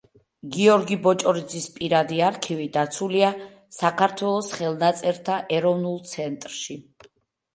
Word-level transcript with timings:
გიორგი 0.53 0.95
ბოჭორიძის 1.07 1.65
პირადი 1.73 2.21
არქივი 2.27 2.63
დაცულია 2.77 3.29
საქართველოს 3.79 4.49
ხელნაწერთა 4.61 5.35
ეროვნულ 5.59 6.01
ცენტრში. 6.13 6.79